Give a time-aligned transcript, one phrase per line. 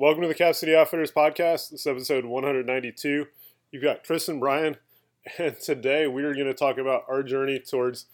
[0.00, 1.68] Welcome to the Cap City Outfitters podcast.
[1.72, 3.26] This is episode 192.
[3.70, 4.76] You've got Chris and Brian,
[5.38, 8.06] and today we are going to talk about our journey towards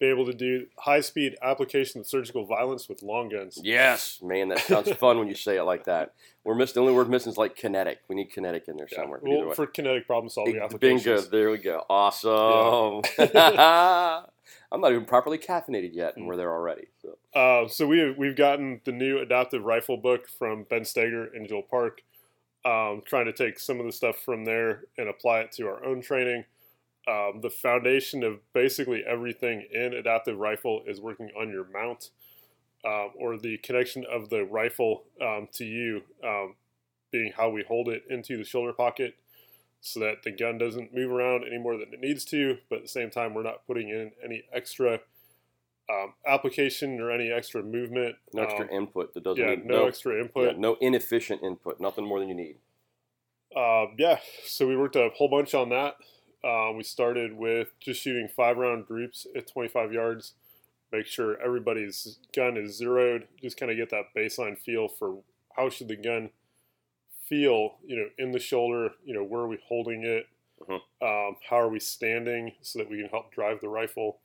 [0.00, 3.60] being able to do high speed application of surgical violence with long guns.
[3.62, 6.14] Yes, man, that sounds fun when you say it like that.
[6.44, 7.98] We're missing the only word missing is like kinetic.
[8.08, 9.20] We need kinetic in there Yeah, somewhere.
[9.26, 9.54] either Well, way.
[9.54, 11.28] for kinetic problem solving Bingo, applications.
[11.28, 11.84] there we go.
[11.90, 13.02] Awesome.
[14.70, 16.86] I'm not even properly caffeinated yet, and we're there already.
[17.00, 21.34] So Uh, so we have, we've gotten the new adaptive rifle book from Ben Stoeger
[21.34, 22.02] and Joel Park.
[22.66, 25.84] Um, trying to take some of the stuff from there and apply it to our
[25.84, 26.44] own training.
[27.06, 32.08] Um, the foundation of basically everything in adaptive rifle is working on your mount
[32.86, 36.54] um, or the connection of the rifle um, to you, um,
[37.12, 39.14] being how we hold it into the shoulder pocket
[39.86, 42.82] so that the gun doesn't move around any more than it needs to, but at
[42.84, 45.00] the same time, we're not putting in any extra
[45.90, 48.16] um, application or any extra movement.
[48.32, 50.56] no extra Um, input that doesn't yeah, need no, no, extra yeah, input.
[50.56, 51.80] no inefficient input.
[51.80, 52.56] Nothing more than you need.
[53.54, 55.96] Uh, yeah, so we worked a whole bunch on that.
[56.42, 60.32] Uh, we started with just shooting five round groups at 25 yards.
[60.92, 63.28] Make sure everybody's gun is zeroed.
[63.42, 65.18] Just kind of get that baseline feel for
[65.56, 66.30] how should the gun
[67.28, 68.90] feel, you know, in the shoulder.
[69.04, 70.26] You know, where are we holding it?
[70.62, 70.80] Mhm.
[71.02, 74.18] Um, how are we standing so that we can help drive the rifle?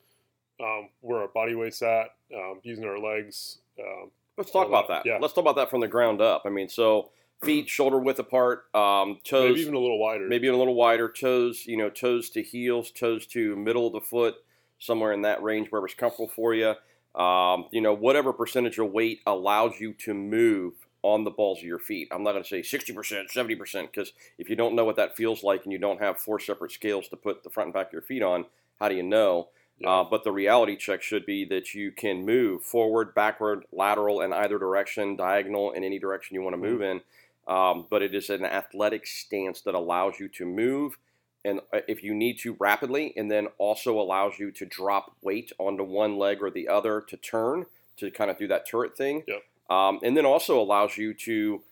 [0.60, 3.58] Um, where our body weight's at, um, using our legs.
[3.78, 5.08] Um, Let's talk about that, that.
[5.08, 5.18] yeah.
[5.18, 6.42] Let's talk about that from the ground up.
[6.44, 7.10] I mean, so
[7.42, 10.28] feet shoulder width apart, um, toes maybe even a little wider.
[10.28, 14.00] maybe a little wider toes you know toes to heels toes to middle of the
[14.02, 14.34] foot
[14.78, 16.74] somewhere in that range where it's comfortable for you
[17.14, 21.64] um, you know whatever percentage of weight allows you to move on the balls of
[21.64, 24.96] your feet i'm not going to say 60% 70% because if you don't know what
[24.96, 27.74] that feels like and you don't have four separate scales to put the front and
[27.74, 28.44] back of your feet on
[28.78, 29.48] how do you know
[29.78, 29.88] Yeah.
[29.90, 34.32] uh, but the reality check should be that you can move forward, backward, lateral, in
[34.32, 37.00] either direction, diagonal, in any direction you want to move in.
[37.48, 40.98] Um, but it is an athletic stance that allows you to move,
[41.44, 45.50] and uh, if you need to rapidly, and then also allows you to drop weight
[45.58, 47.64] onto one leg or the other to turn
[47.96, 49.24] to kind of do that turret thing.
[49.26, 49.42] Yep.
[49.70, 51.62] Um, and then also allows you to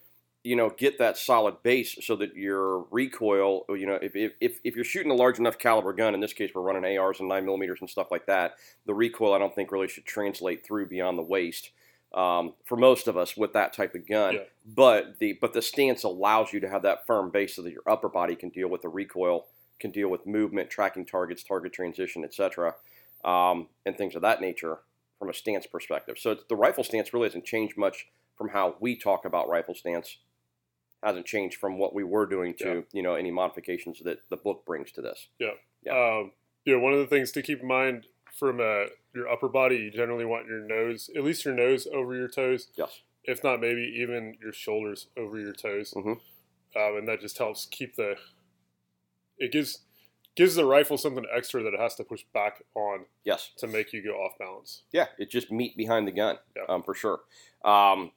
[0.44, 4.76] you know, get that solid base so that your recoil, you know, if, if, if,
[4.76, 7.44] you're shooting a large enough caliber gun, in this case we're running ARs and 9
[7.44, 8.54] millimeters and stuff like that,
[8.86, 11.70] the recoil I don't think really should translate through beyond the waist
[12.14, 14.34] um, for most of us with that type of gun.
[14.34, 14.40] Yeah.
[14.64, 17.82] But the but the stance allows you to have that firm base so that your
[17.86, 19.46] upper body can deal with the recoil,
[19.80, 22.74] can deal with movement, tracking targets, target transition, etc.,
[23.24, 24.78] um, and things of that nature
[25.18, 26.16] from a stance perspective.
[26.18, 28.06] So the rifle stance really hasn't changed much
[28.36, 30.18] from how we talk about rifle stance
[31.02, 32.80] hasn't changed from what we were doing to Yeah.
[32.92, 35.28] you know any modifications that the book brings to this.
[35.38, 35.52] Yeah.
[35.90, 36.32] Um,
[36.64, 39.76] you know, one of the things to keep in mind from uh, your upper body,
[39.76, 42.68] you generally want your nose, at least your nose over your toes.
[42.76, 43.00] Yes.
[43.24, 45.92] If not, maybe even your shoulders over your toes.
[45.96, 46.20] Mhm.
[46.76, 48.16] Um, and that just helps keep the.
[49.38, 49.80] It gives
[50.38, 53.50] gives the rifle something extra that it has to push back on Yes.
[53.58, 54.84] to make you go off balance.
[54.92, 56.62] Yeah, it just meat behind the gun, Yeah.
[56.68, 57.22] um, for sure.
[57.64, 58.12] Um,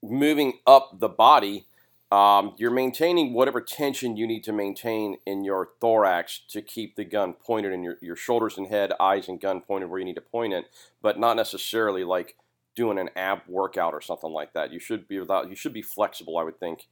[0.00, 1.66] moving up the body,
[2.12, 7.04] um, you're maintaining whatever tension you need to maintain in your thorax to keep the
[7.04, 10.14] gun pointed in your, your shoulders and head, eyes and gun pointed where you need
[10.14, 10.66] to point it,
[11.02, 12.36] but not necessarily like
[12.76, 14.72] doing an ab workout or something like that.
[14.72, 16.86] You should be without you should be flexible, I would think,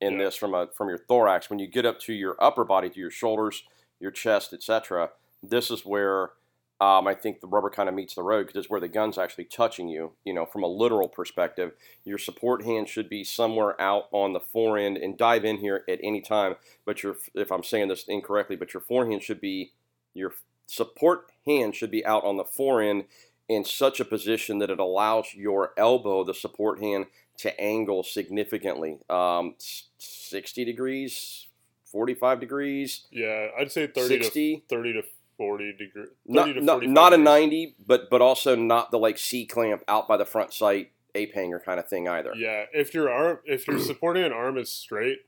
[0.00, 0.24] in Yeah.
[0.26, 1.50] this from a from your thorax.
[1.50, 3.64] When you get up to your upper body, to your shoulders,
[3.98, 5.10] your chest, etc.,
[5.42, 6.32] this is where
[6.80, 9.18] um, I think the rubber kind of meets the road because it's where the gun's
[9.18, 10.12] actually touching you.
[10.24, 11.72] You know, from a literal perspective,
[12.04, 16.00] your support hand should be somewhere out on the forend and dive in here at
[16.02, 16.56] any time.
[16.86, 19.72] But your, if I'm saying this incorrectly, but your forehand should be
[20.14, 20.32] your
[20.66, 23.04] support hand should be out on the forend
[23.50, 27.06] in such a position that it allows your elbow, the support hand,
[27.38, 28.98] to angle significantly.
[29.10, 29.56] Um,
[29.98, 31.48] 60 degrees,
[31.86, 34.56] 45 degrees, Yeah, I'd say thirty 60.
[34.56, 35.02] to thirty to
[35.36, 36.04] forty degree.
[36.04, 39.46] 30 not, to not, 45 not a 90 but but also not the like c
[39.46, 43.10] clamp out by the front sight ape hanger kind of thing either Yeah, if your
[43.10, 45.18] arm, if your supporting an arm is straight,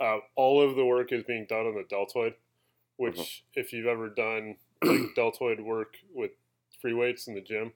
[0.00, 2.34] uh, all of the work is being done on the deltoid.
[2.96, 3.60] Which, Mm-hmm.
[3.60, 6.32] if you've ever done like deltoid work with
[6.82, 7.72] free weights in the gym,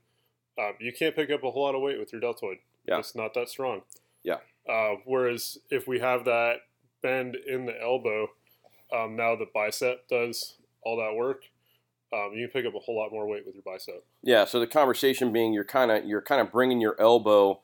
[0.59, 2.59] um, you can't pick up a whole lot of weight with your deltoid.
[2.87, 2.99] Yeah.
[2.99, 3.83] it's not that strong.
[4.23, 4.39] Yeah.
[4.69, 6.57] Uh, whereas if we have that
[7.03, 8.29] bend in the elbow,
[8.95, 11.43] um, now the bicep does all that work.
[12.13, 14.05] Um, you can pick up a whole lot more weight with your bicep.
[14.23, 17.61] yeah so the conversation being you're kind of you're kind of bringing your elbow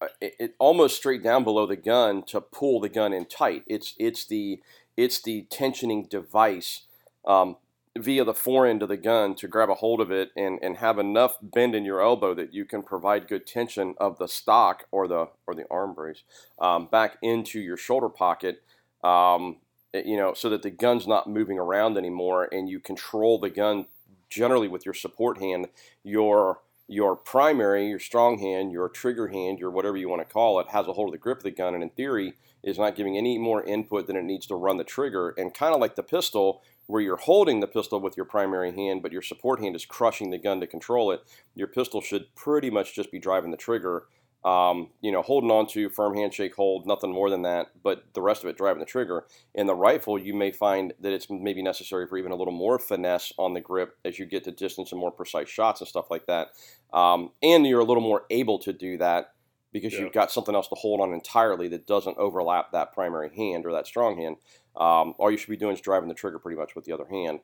[0.00, 3.64] uh, it, it almost straight down below the gun to pull the gun in tight
[3.66, 4.60] it's it's the
[4.96, 6.84] it's the tensioning device
[7.26, 7.56] um,
[7.96, 10.98] via the forend of the gun to grab a hold of it and, and have
[10.98, 15.08] enough bend in your elbow that you can provide good tension of the stock or
[15.08, 16.22] the or the arm brace
[16.58, 18.62] um, back into your shoulder pocket.
[19.02, 19.56] Um,
[19.94, 23.86] you know, so that the gun's not moving around anymore, and you control the gun
[24.28, 25.68] generally with your support hand.
[26.02, 30.60] Your your primary, your strong hand, your trigger hand, your whatever you want to call
[30.60, 32.96] it, has a hold of the grip of the gun, and in theory, is not
[32.96, 35.34] giving any more input than it needs to run the trigger.
[35.36, 39.02] And kind of like the pistol, where you're holding the pistol with your primary hand,
[39.02, 41.20] but your support hand is crushing the gun to control it,
[41.54, 44.04] your pistol should pretty much just be driving the trigger.
[44.46, 48.22] Um, you know, holding on to firm handshake hold, nothing more than that, but the
[48.22, 49.26] rest of it driving the trigger.
[49.56, 52.78] In the rifle, you may find that it's maybe necessary for even a little more
[52.78, 56.12] finesse on the grip as you get to distance and more precise shots and stuff
[56.12, 56.50] like that.
[56.92, 59.32] Um, and you're a little more able to do that
[59.72, 60.02] because yeah.
[60.02, 63.72] you've got something else to hold on entirely that doesn't overlap that primary hand or
[63.72, 64.36] that strong hand.
[64.76, 67.06] Um, all you should be doing is driving the trigger pretty much with the other
[67.10, 67.40] hand,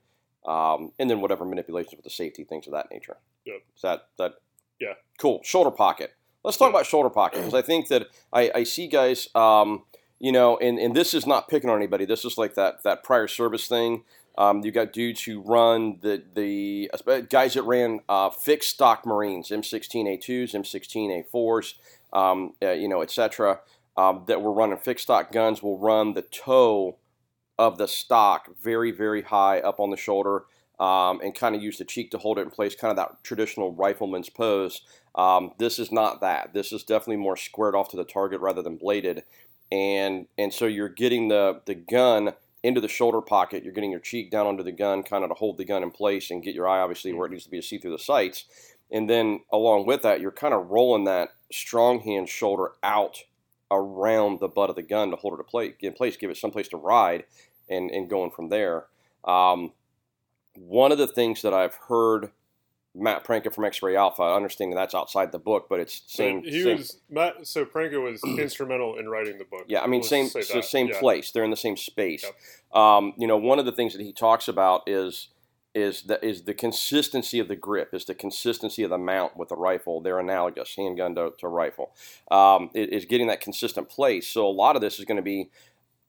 [0.47, 3.17] um, and then whatever manipulations with the safety things of that nature.
[3.45, 3.57] Yep.
[3.75, 4.35] Is that that?
[4.81, 4.95] Yeah.
[5.19, 5.41] Cool.
[5.43, 6.13] Shoulder pocket.
[6.45, 9.85] Let's talk about shoulder pocket because I think that I, I see guys, um,
[10.19, 12.05] you know, and, and this is not picking on anybody.
[12.05, 14.05] This is like that that prior service thing.
[14.39, 19.07] Um, you got dudes who run the the uh, guys that ran uh, fixed stock
[19.07, 21.75] Marines, M16A2s, M16A4s,
[22.13, 23.61] um, uh, you know, etc.
[23.97, 26.97] Um, that were running fixed stock guns will run the toe
[27.59, 30.45] of the stock very very high up on the shoulder
[30.83, 33.23] um, and kind of use the cheek to hold it in place, kind of that
[33.23, 34.83] traditional rifleman's pose.
[35.15, 36.55] Um, this is not that.
[36.55, 39.23] This is definitely more squared off to the target rather than bladed,
[39.71, 42.35] and and so you're getting the the gun
[42.65, 43.63] into the shoulder pocket.
[43.63, 45.93] You're getting your cheek down under the gun, kind of to hold the gun in
[45.93, 47.99] place and get your eye obviously where it needs to be to see through the
[47.99, 48.47] sights.
[48.91, 53.23] And then along with that, you're kind of rolling that strong hand shoulder out
[53.71, 56.69] around the butt of the gun to hold it in place, give it some place
[56.69, 57.23] to ride,
[57.69, 58.87] and and going from there.
[59.25, 59.71] Um,
[60.57, 62.31] one of the things that I've heard
[62.95, 66.43] Matt Pranka from X-Ray Alpha, I understand that that's outside the book, but it's same.
[66.43, 67.47] he same, was Matt.
[67.47, 69.65] So Pranka was instrumental in writing the book.
[69.67, 71.01] Yeah, I mean, Let's same so same yeah.
[71.01, 71.31] place.
[71.31, 72.25] They're in the same space.
[72.25, 72.79] Yep.
[72.81, 75.29] Um, you know, one of the things that he talks about is
[75.75, 79.49] is the is the consistency of the grip, is the consistency of the mount with
[79.49, 80.03] the rifle.
[80.03, 81.93] They're analogous, handgun to, to rifle.
[82.31, 84.27] Um, it, is getting that consistent place.
[84.27, 85.51] So a lot of this is going to be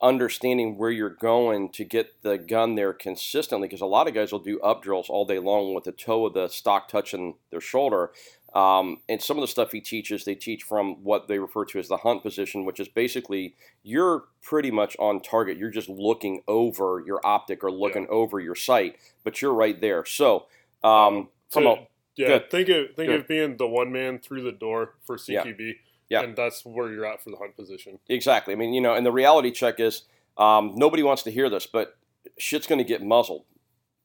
[0.04, 4.32] understanding where you're going to get the gun there consistently because a lot of guys
[4.32, 7.62] will do up drills all day long with the toe of the stock touching their
[7.62, 8.12] shoulder.
[8.54, 11.80] Um, and some of the stuff he teaches, they teach from what they refer to
[11.80, 15.58] as the hunt position, which is basically you're pretty much on target.
[15.58, 18.10] You're just looking over your optic or looking yeah.
[18.10, 20.06] over your sight, but you're right there.
[20.06, 20.46] So,
[20.84, 22.52] um, um from a, yeah, good.
[22.52, 23.22] think of think good.
[23.22, 25.60] of being the one man through the door for CQB.
[25.60, 25.74] Yeah.
[26.14, 26.22] Yeah.
[26.22, 27.98] And that's where you're at for the hunt position.
[28.08, 28.54] Exactly.
[28.54, 30.04] I mean, you know, and the reality check is
[30.38, 31.98] um, nobody wants to hear this, but
[32.38, 33.46] shit's going to get muzzled.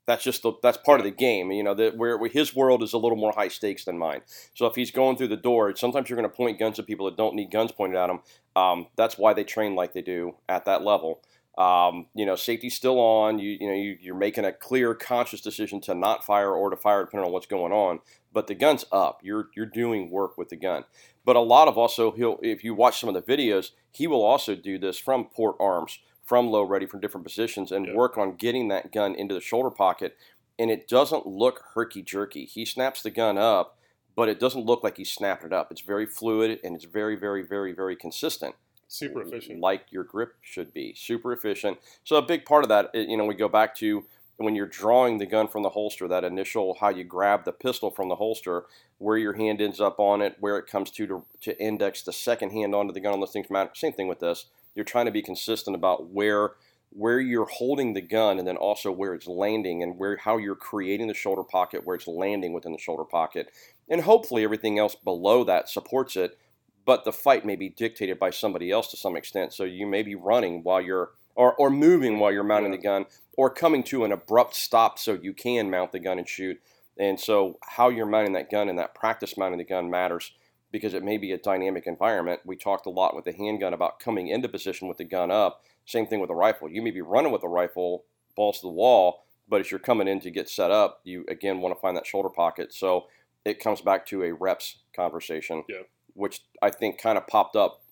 [0.07, 1.07] That's just the, that's part yeah.
[1.07, 1.53] of the game.
[1.53, 4.23] You know, that where, his world is a little more high stakes than mine.
[4.55, 7.05] So if he's going through the door, sometimes you're going to point guns at people
[7.07, 8.21] that don't need guns pointed at them.
[8.57, 11.21] Um, that's why they train like they do at that level.
[11.59, 13.39] Um, you know, safety's still on.
[13.39, 16.77] You, you know, you, you're making a clear, conscious decision to not fire or to
[16.77, 18.01] fire, depending on what's going on.
[18.33, 19.21] But the gun's up.
[19.23, 20.85] You're you're doing work with the gun.
[21.25, 24.25] But a lot of also, he'll if you watch some of the videos, he will
[24.25, 27.95] also do this from port arms, from low ready, from different positions, and yeah.
[27.95, 30.17] work on getting that gun into the shoulder pocket.
[30.59, 32.45] And it doesn't look herky jerky.
[32.45, 33.79] He snaps the gun up,
[34.17, 35.71] but it doesn't look like he snapped it up.
[35.71, 38.57] It's very fluid and it's very, very, very, very consistent.
[38.89, 39.61] Super efficient.
[39.61, 40.95] Like your grip should be.
[40.97, 41.79] Super efficient.
[42.03, 44.05] So a big part of that, you know, we go back to
[44.39, 47.91] when you're drawing the gun from the holster, that initial how you grab the pistol
[47.91, 48.65] from the holster,
[48.99, 52.13] where your hand ends up on it, where it comes to to, to index the
[52.13, 53.71] second hand onto the gun on those things matter.
[53.75, 54.47] Same thing with this.
[54.75, 56.53] You're trying to be consistent about where
[56.91, 60.55] where you're holding the gun and then also where it's landing and where how you're
[60.55, 63.51] creating the shoulder pocket, where it's landing within the shoulder pocket.
[63.91, 66.39] And hopefully everything else below that supports it,
[66.87, 69.53] but the fight may be dictated by somebody else to some extent.
[69.53, 73.07] So you may be running while you're or, or moving while you're mounting the gun,
[73.37, 76.61] or coming to an abrupt stop so you can mount the gun and shoot.
[76.99, 80.33] And so, how you're mounting that gun and that practice mounting the gun matters
[80.73, 82.41] because it may be a dynamic environment.
[82.45, 85.63] We talked a lot with the handgun about coming into position with the gun up.
[85.87, 86.69] Same thing with the rifle.
[86.69, 88.05] You may be running with the rifle,
[88.35, 91.61] balls to the wall, but as you're coming in to get set up, you again
[91.61, 92.75] want to find that shoulder pocket.
[92.75, 93.07] So
[93.45, 95.83] it comes back to a reps conversation, yeah.
[96.15, 97.85] which I think kind of popped up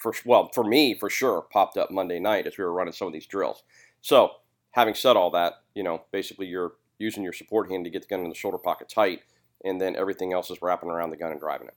[0.00, 3.06] for well for me for sure popped up Monday night as we were running some
[3.06, 3.62] of these drills.
[4.00, 4.30] So
[4.72, 8.08] having said all that, you know basically you're using your support hand to get the
[8.08, 9.20] gun in the shoulder pocket tight,
[9.64, 11.76] and then everything else is wrapping around the gun and driving it.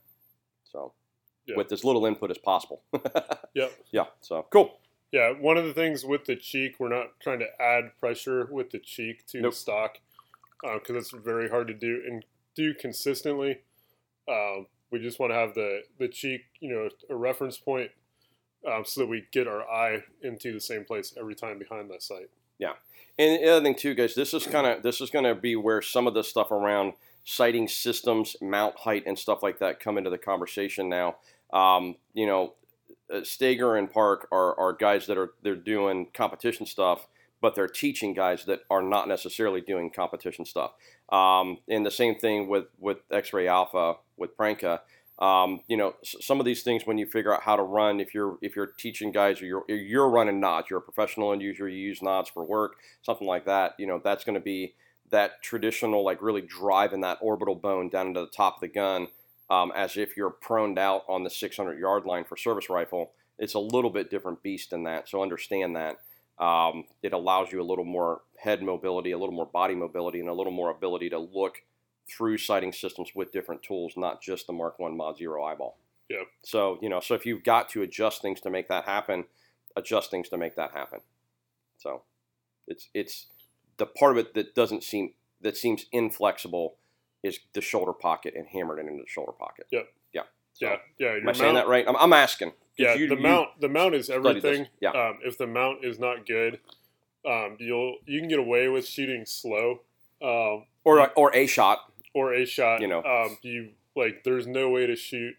[0.64, 0.92] So
[1.56, 2.82] with as little input as possible.
[3.54, 3.72] yep.
[3.90, 4.04] Yeah.
[4.20, 4.78] So cool.
[5.12, 8.70] Yeah, one of the things with the cheek, we're not trying to add pressure with
[8.70, 9.52] the cheek to Nope.
[9.52, 9.98] the stock
[10.62, 12.24] because it's very hard to do and
[12.56, 13.60] do consistently.
[14.28, 17.90] Um, we just want to have the the cheek, you know, a reference point,
[18.70, 22.02] um, so that we get our eye into the same place every time behind that
[22.02, 22.30] sight.
[22.58, 22.74] Yeah,
[23.18, 25.56] and the other thing too, guys, this is kind of this is going to be
[25.56, 26.94] where some of the stuff around
[27.24, 31.16] sighting systems, mount height, and stuff like that come into the conversation now.
[31.52, 32.54] Um, you know,
[33.12, 37.08] uh, Stoeger and Park are, are guys that are they're doing competition stuff,
[37.40, 40.72] but they're teaching guys that are not necessarily doing competition stuff.
[41.10, 44.80] Um, and the same thing with with X-Ray Alpha with Pranka.
[45.18, 48.14] Um, you know, some of these things when you figure out how to run, if
[48.14, 51.68] you're if you're teaching guys or you're you're running nods, you're a professional end user,
[51.68, 53.74] you use nods for work, something like that.
[53.78, 54.74] You know, that's going to be
[55.10, 59.08] that traditional, like really driving that orbital bone down into the top of the gun,
[59.50, 63.12] um, as if you're proned out on the 600 yard line for service rifle.
[63.38, 65.08] It's a little bit different beast than that.
[65.08, 65.98] So understand that.
[66.38, 70.28] Um, it allows you a little more head mobility, a little more body mobility, and
[70.28, 71.62] a little more ability to look
[72.08, 75.78] through sighting systems with different tools, not just the Mark One Mod Zero eyeball.
[76.08, 76.24] Yeah.
[76.42, 79.24] So you know, so if you've got to adjust things to make that happen,
[79.76, 81.00] adjust things to make that happen.
[81.78, 82.02] So
[82.66, 83.26] it's it's
[83.76, 86.76] the part of it that doesn't seem that seems inflexible
[87.22, 89.66] is the shoulder pocket and hammered it into the shoulder pocket.
[89.70, 89.80] Yeah,
[90.12, 90.76] yeah.
[90.98, 91.84] Your Am I saying that right?
[91.88, 92.52] I'm, I'm asking.
[92.76, 94.68] Yeah, you- the you mount the mount is everything.
[94.80, 94.90] Yeah.
[94.90, 96.60] Um, if the mount is not good,
[97.26, 99.80] um, you'll you can get away with shooting slow,
[100.22, 101.90] um, or or a shot.
[102.14, 102.80] Or a shot.
[102.80, 103.02] You know.
[103.02, 105.34] um, you like there's no way to shoot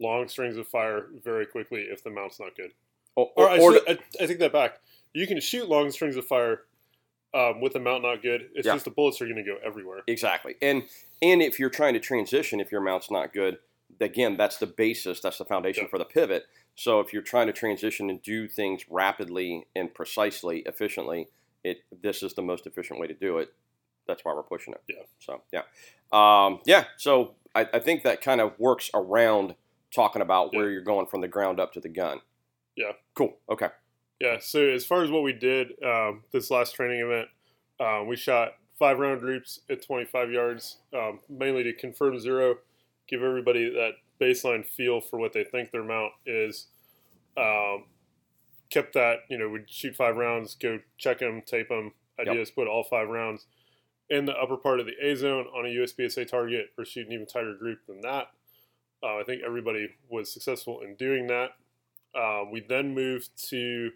[0.00, 2.72] long strings of fire very quickly if the mount's not good.
[3.14, 4.80] Or, Or, or, I, should, I, I take that back.
[5.12, 6.62] You can shoot long strings of fire
[7.34, 8.48] um, with the mount not good.
[8.54, 8.72] It's Yeah.
[8.74, 10.00] just the bullets are going to go everywhere.
[10.06, 10.54] Exactly.
[10.62, 10.84] And
[11.20, 13.58] and if you're trying to transition, if your mount's not good,
[14.00, 15.90] again, that's the basis, that's the foundation Yeah.
[15.90, 16.44] for the pivot.
[16.74, 21.28] So if you're trying to transition and do things rapidly and precisely, efficiently,
[21.62, 23.52] it this is the most efficient way to do it.
[24.06, 24.82] That's why we're pushing it.
[24.88, 25.04] Yeah.
[25.18, 25.62] So yeah,
[26.12, 26.84] um, yeah.
[26.96, 29.54] So I, I think that kind of works around
[29.94, 32.20] talking about where you're going from the ground up to the gun.
[32.76, 32.92] Yeah.
[33.14, 33.36] Cool.
[33.50, 33.68] Okay.
[34.20, 34.38] Yeah.
[34.40, 37.28] So as far as what we did um, this last training event,
[37.78, 42.56] um, we shot five round groups at 25 yards, um, mainly to confirm zero,
[43.08, 46.68] give everybody that baseline feel for what they think their mount is.
[47.36, 47.84] Um,
[48.70, 51.92] kept that, you know, we'd shoot five rounds, go check them, tape them.
[52.18, 53.46] Idea is put all five rounds
[54.12, 57.12] in the upper part of the A zone on a USPSA target or shoot an
[57.14, 58.28] even tighter group than that.
[59.02, 61.52] Uh, I think everybody was successful in doing that.
[62.14, 63.90] Um, we then moved to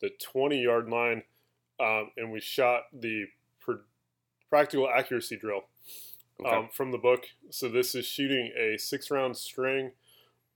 [0.00, 1.22] the 20 yard line
[1.78, 3.26] um, and we shot the
[3.60, 3.84] pr-
[4.48, 5.64] practical accuracy drill
[6.40, 6.56] Okay.
[6.56, 7.26] um, from the book.
[7.50, 9.92] So this is shooting a six round string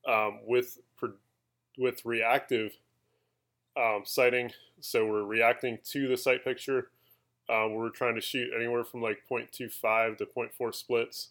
[0.08, 1.18] um, with pr-
[1.76, 2.72] with reactive
[3.76, 4.50] um, sighting.
[4.80, 6.88] So we're reacting to the sight picture.
[7.48, 11.28] Um, we're trying to shoot anywhere from like 0.25 to 0.4 splits.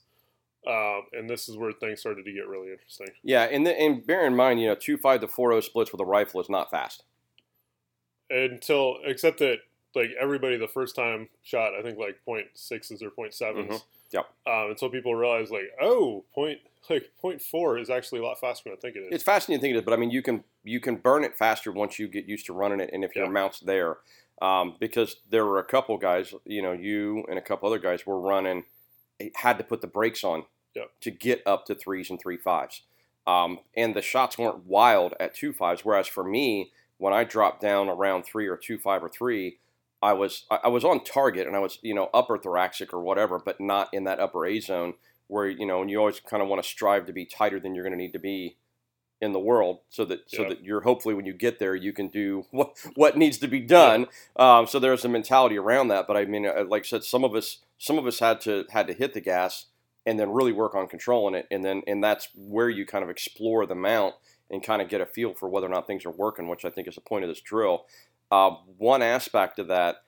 [0.66, 3.08] Um, and this is where things started to get really interesting.
[3.22, 5.92] yeah, and the, and bear in mind, you know, two five to four zero splits
[5.92, 7.04] with a rifle is not fast.
[8.30, 9.58] Until, except that
[9.94, 13.68] like everybody the first time shot, I think like 0.6s or 0.7s.
[13.68, 13.84] Mhm.
[14.12, 14.30] Yep.
[14.48, 18.78] Um, until people realize like, oh, point like 0.4 is actually a lot faster than
[18.78, 19.08] I think it is.
[19.12, 21.36] It's fascinating to think of it, but I mean, you can you can burn it
[21.38, 23.98] faster once you get used to running it, and if your mount's there,
[24.42, 28.06] um, because there were a couple guys, you know, you and a couple other guys
[28.06, 28.66] were running,
[29.36, 30.90] had to put the brakes on Yep.
[31.02, 32.82] to get up to threes and three fives,
[33.28, 35.86] um, and the shots weren't wild at two fives.
[35.86, 39.60] Whereas for me, when I dropped down around three or two five or three,
[40.02, 43.02] I was I I was on target and I was you know upper thoracic or
[43.02, 44.96] whatever, but not in that upper A zone
[45.28, 47.76] where you know and you always kind of want to strive to be tighter than
[47.76, 48.58] you're going to need to be
[49.24, 50.50] in the world so that so Yeah.
[50.50, 53.62] that you're hopefully when you get there you can do what what needs to be
[53.62, 57.04] done um, so there's a mentality around that but i mean uh, like i said
[57.06, 59.68] some of us some of us had to had to hit the gas
[60.06, 63.10] and then really work on controlling it and then and that's where you kind of
[63.10, 64.14] explore the mount
[64.52, 66.70] and kind of get a feel for whether or not things are working which i
[66.70, 67.86] think is the point of this drill
[68.30, 70.04] uh, one aspect of that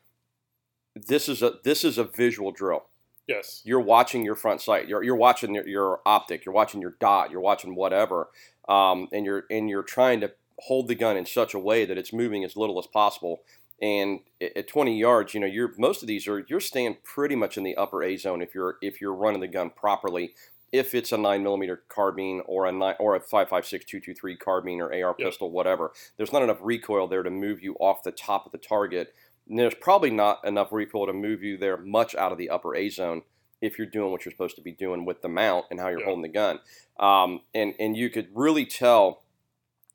[0.96, 2.86] this is a this is a visual drill
[3.28, 3.62] yes.
[3.66, 4.88] you're watching your front sight.
[4.88, 6.46] You're, you're watching your, your optic.
[6.46, 7.32] You're watching your dot.
[7.32, 8.30] You're watching whatever,
[8.68, 11.98] um, and you're and you're trying to hold the gun in such a way that
[11.98, 13.42] it's moving as little as possible.
[13.82, 17.36] And at at 20 yards, you know, you're most of these are you're staying pretty
[17.36, 20.34] much in the upper A zone if you're if you're running the gun properly.
[20.72, 24.00] If it's a nine millimeter carbine or a nine or a five five six two
[24.02, 25.28] two three carbine or AR Yeah.
[25.28, 28.58] pistol, whatever, there's not enough recoil there to move you off the top of the
[28.58, 29.14] target.
[29.48, 32.76] And there's probably not enough recoil to move you there much out of the upper
[32.76, 33.22] A zone
[33.62, 36.00] if you're doing what you're supposed to be doing with the mount and how you're
[36.00, 36.06] Yeah.
[36.06, 36.60] holding the gun.
[37.00, 39.24] Um, and and you could really tell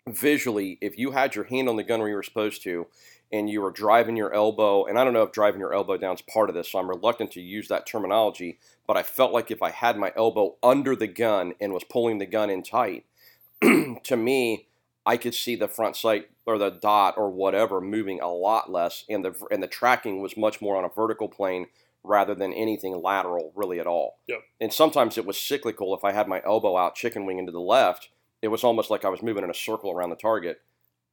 [0.09, 2.87] visually, if you had your hand on the gun where you were supposed to,
[3.33, 6.14] and you were driving your elbow, and I don't know if driving your elbow down
[6.14, 9.50] is part of this, so I'm reluctant to use that terminology, but I felt like
[9.52, 13.05] if I had my elbow under the gun and was pulling the gun in tight,
[13.62, 14.67] to me,
[15.07, 19.05] I could see the front sight or the dot or whatever moving a lot less,
[19.09, 21.67] and the and the tracking was much more on a vertical plane
[22.02, 24.19] rather than anything lateral really at all.
[24.26, 24.40] Yep.
[24.61, 25.95] And sometimes it was cyclical.
[25.95, 28.09] If I had my elbow out, chicken wing into the left,
[28.42, 30.61] it was almost like I was moving in a circle around the target,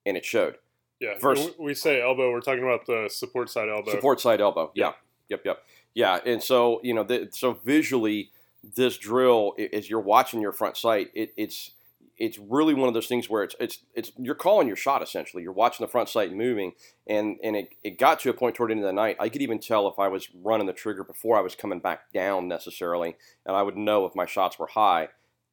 [0.05, 0.57] and it showed.
[0.99, 1.19] Yeah.
[1.19, 3.91] Vers- we say elbow, we're talking about the support side elbow.
[3.91, 4.71] Support side elbow.
[4.73, 4.93] Yeah.
[5.29, 5.41] Yep.
[5.45, 5.57] Yep.
[5.93, 6.19] Yeah.
[6.25, 8.31] And so you know, the, so visually,
[8.75, 11.71] this drill, as you're watching your front sight, it, it's
[12.17, 15.43] it's really one of those things where it's it's it's you're calling your shot essentially.
[15.43, 16.73] You're watching the front sight moving,
[17.07, 19.17] and and it, it got to a point toward the end of the night.
[19.19, 22.11] I could even tell if I was running the trigger before I was coming back
[22.13, 25.09] down necessarily, and I would know if my shots were high.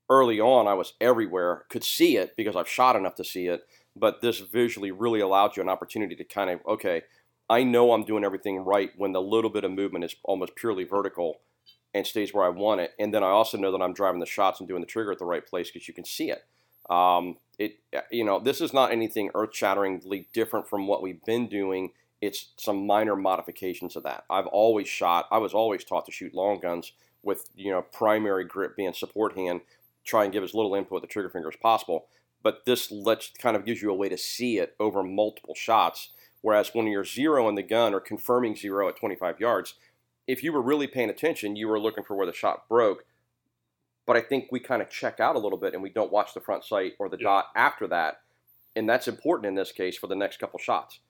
[0.08, 3.62] Early on, I was everywhere, could see it because I've shot enough to see it.
[3.96, 7.02] But this visually really allowed you an opportunity to kind of okay,
[7.48, 10.84] I know I'm doing everything right when the little bit of movement is almost purely
[10.84, 11.40] vertical
[11.92, 12.92] and stays where I want it.
[12.98, 15.18] And then I also know that I'm driving the shots and doing the trigger at
[15.18, 16.44] the right place because you can see it.
[16.90, 17.78] Um, it
[18.10, 21.92] you know this is not anything earth-shatteringly different from what we've been doing.
[22.20, 24.24] It's some minor modifications of that.
[24.30, 25.26] I've always shot.
[25.30, 29.36] I was always taught to shoot long guns with you know primary grip being support
[29.36, 29.60] hand.
[30.04, 32.06] Try and give as little input with the trigger finger as possible.
[32.42, 36.10] But this lets kind of gives you a way to see it over multiple shots.
[36.42, 39.74] Whereas when you're zero in the gun or confirming zero at 25 yards,
[40.26, 43.06] if you were really paying attention, you were looking for where the shot broke.
[44.06, 46.34] But I think we kind of check out a little bit and we don't watch
[46.34, 47.24] the front sight or the Yeah.
[47.24, 48.20] dot after that.
[48.76, 51.00] And that's important in this case for the next couple shots.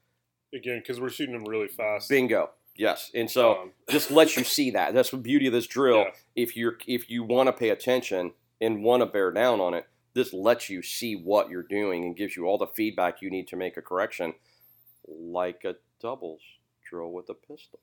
[0.54, 2.08] Again, because we're shooting them really fast.
[2.08, 2.50] Bingo.
[2.76, 3.10] Yes.
[3.14, 4.94] And so Um, this lets you see that.
[4.94, 5.98] That's the beauty of this drill.
[5.98, 6.10] Yeah.
[6.36, 9.86] If you're if you want to pay attention and want to bear down on it,
[10.12, 13.48] this lets you see what you're doing and gives you all the feedback you need
[13.48, 14.34] to make a correction,
[15.08, 16.42] like a doubles
[16.88, 17.80] drill with a pistol.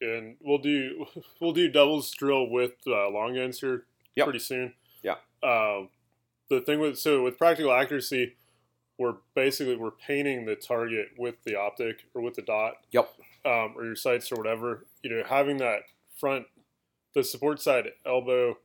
[0.00, 1.04] and we'll do
[1.40, 3.84] we'll do doubles drill with uh, long guns here
[4.18, 4.26] Yep.
[4.26, 4.74] pretty soon.
[5.02, 5.16] Yeah.
[5.42, 5.88] Um,
[6.50, 8.36] the thing with so with practical accuracy,
[8.98, 12.74] we're basically we're painting the target with the optic or with the dot.
[12.90, 13.08] Yep.
[13.44, 14.86] Um, or your sights or whatever.
[15.02, 15.80] You know, having that
[16.16, 16.46] front,
[17.14, 18.58] the support side elbow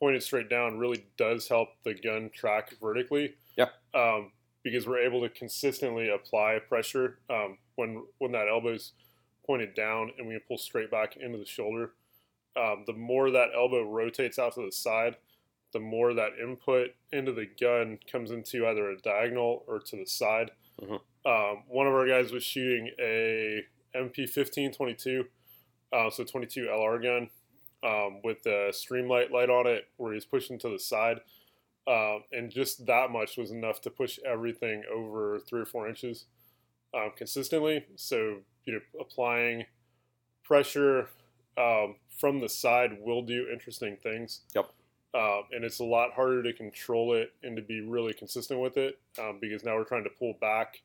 [0.00, 3.34] pointed straight down really does help the gun track vertically.
[3.56, 3.72] Yep.
[3.94, 8.92] Um, because we're able to consistently apply pressure um, when when that elbow's
[9.46, 11.92] pointed down and we pull straight back into the shoulder.
[12.56, 15.16] Um, the more that elbow rotates out to the side,
[15.72, 20.06] the more that input into the gun comes into either a diagonal or to the
[20.06, 20.52] side.
[20.80, 21.00] Mhm.
[21.24, 23.64] Um, one of our guys was shooting a
[23.94, 25.28] MP15 22,
[25.92, 27.30] uh, so 22 LR gun
[27.82, 31.20] um, with the streamlight light on it, where he's pushing to the side.
[31.86, 36.26] Um, and just that much was enough to push everything over three or four inches
[36.94, 37.84] um, consistently.
[37.96, 39.66] So, you know, applying
[40.42, 41.08] pressure
[41.58, 44.40] um, from the side will do interesting things.
[44.54, 44.70] Yep.
[45.14, 48.76] Um, and it's a lot harder to control it and to be really consistent with
[48.76, 50.82] it um, because now we're trying to pull back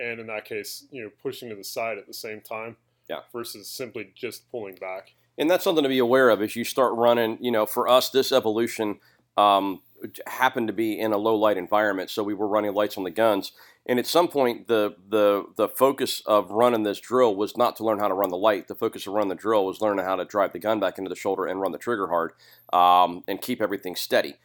[0.00, 2.76] and in that case, you know, pushing to the side at the same time.
[3.08, 3.20] Yeah.
[3.32, 5.12] Versus simply just pulling back.
[5.36, 7.38] and that's something to be aware of as you start running.
[7.40, 9.00] You know, for us, this evolution
[9.36, 9.82] um,
[10.26, 13.10] happened to be in a low light environment, so we were running lights on the
[13.10, 13.52] guns.
[13.86, 17.84] And at some point, the the the focus of running this drill was not to
[17.84, 18.68] learn how to run the light.
[18.68, 21.08] The focus of running the drill was learning how to drive the gun back into
[21.08, 22.32] the shoulder and run the trigger hard
[22.72, 24.36] um, and keep everything steady.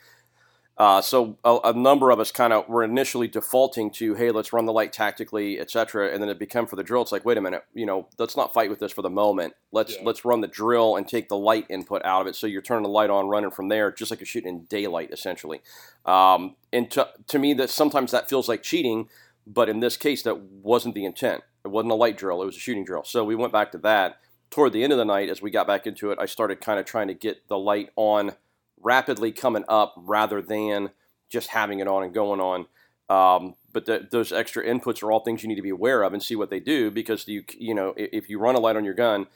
[0.77, 4.51] Uh, so a, a number of us kind of were initially defaulting to, hey, let's
[4.51, 6.11] run the light tactically, etc.
[6.11, 7.01] And then it became for the drill.
[7.01, 9.53] It's like, wait a minute, you know, let's not fight with this for the moment.
[9.71, 10.03] Let's Yeah.
[10.03, 12.35] let's run the drill and take the light input out of it.
[12.35, 15.11] So you're turning the light on, running from there, just like you're shooting in daylight,
[15.11, 15.61] essentially.
[16.05, 19.07] Um, and to, to me, that sometimes that feels like cheating,
[19.47, 21.43] but in this case, that wasn't the intent.
[21.63, 23.03] It wasn't a light drill; it was a shooting drill.
[23.03, 24.17] So we went back to that.
[24.51, 26.79] Toward the end of the night, as we got back into it, I started kind
[26.79, 28.33] of trying to get the light on
[28.81, 30.91] rapidly coming up rather than
[31.29, 32.67] just having it on and going on.
[33.09, 36.13] Um, but the, those extra inputs are all things you need to be aware of
[36.13, 38.85] and see what they do because you you know if you run a light on
[38.85, 39.27] your gun,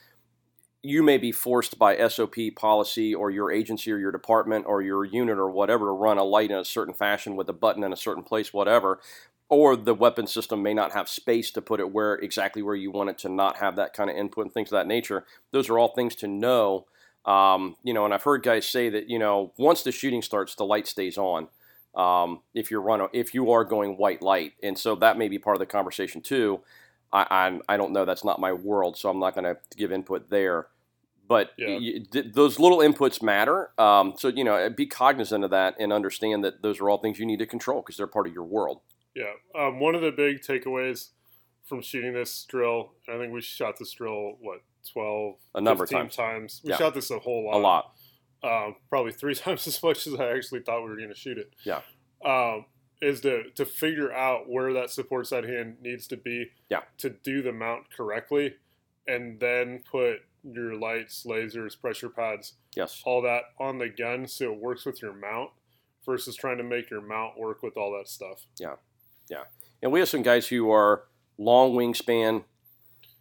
[0.82, 5.04] you may be forced by SOP policy or your agency or your department or your
[5.04, 7.92] unit or whatever to run a light in a certain fashion with a button in
[7.92, 9.00] a certain place, whatever.
[9.50, 12.90] Or the weapon system may not have space to put it where exactly where you
[12.90, 15.26] want it to not have that kind of input and things of that nature.
[15.50, 16.86] Those are all things to know.
[17.26, 20.54] Um, you know, and I've heard guys say that you know once the shooting starts,
[20.54, 21.48] the light stays on.
[21.96, 25.38] Um, if you're run, if you are going white light, and so that may be
[25.38, 26.60] part of the conversation too.
[27.12, 28.04] I, I'm, I don't know.
[28.04, 30.68] That's not my world, so I'm not going to give input there.
[31.26, 31.70] But Yeah.
[31.78, 33.70] y- th- those little inputs matter.
[33.78, 37.18] Um, so you know, be cognizant of that and understand that those are all things
[37.18, 38.80] you need to control because they're part of your world.
[39.14, 39.32] Yeah.
[39.58, 41.10] Um, one of the big takeaways
[41.64, 44.60] from shooting this drill, I think we shot this drill, what,
[44.92, 46.16] 12, A number of 15 times.
[46.16, 46.60] times.
[46.64, 46.76] We Yeah.
[46.76, 47.56] shot this a whole lot.
[47.56, 47.94] A lot.
[48.42, 51.38] Um, probably three times as much as I actually thought we were going to shoot
[51.38, 51.52] it.
[51.64, 51.82] Yeah.
[52.24, 52.66] Um,
[53.02, 56.82] is to, to figure out where that support side hand needs to be Yeah.
[56.98, 58.56] to do the mount correctly
[59.08, 63.02] and then put your lights, lasers, pressure pads, Yes.
[63.04, 65.50] all that on the gun so it works with your mount
[66.04, 68.46] versus trying to make your mount work with all that stuff.
[69.82, 71.04] And we have some guys who are
[71.38, 72.44] long wingspan,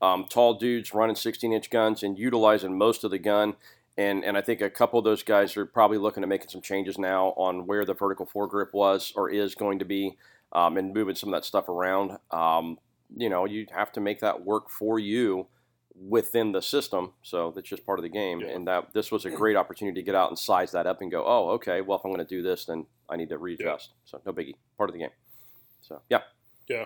[0.01, 3.55] um, tall dudes running 16 inch guns and utilizing most of the gun.
[3.97, 6.61] And, and I think a couple of those guys are probably looking at making some
[6.61, 10.17] changes now on where the vertical foregrip was or is going to be
[10.53, 12.17] um, and moving some of that stuff around.
[12.31, 12.77] Um,
[13.15, 15.47] you know, you have to make that work for you
[15.95, 17.11] within the system.
[17.21, 18.39] So that's just part of the game.
[18.41, 18.49] Yeah.
[18.49, 21.11] And that this was a great opportunity to get out and size that up and
[21.11, 23.91] go, oh, okay, well, if I'm going to do this, then I need to readjust.
[24.05, 24.55] So no biggie.
[24.77, 25.09] Part of the game.
[25.81, 26.21] So, yeah.
[26.67, 26.85] Yeah.